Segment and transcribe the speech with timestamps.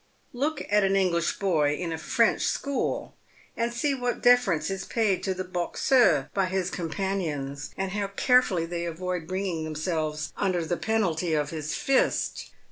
[0.33, 3.13] Look at an English boy in a French school,
[3.55, 8.65] and see what deference is paid to the loxeur by his companions, and how carefully
[8.65, 12.49] they avoid bringing themselves under the penalty of his fist.